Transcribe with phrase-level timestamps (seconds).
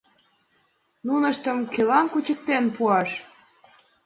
[1.05, 3.09] Нуныштым кӧлан кучыктен пуаш?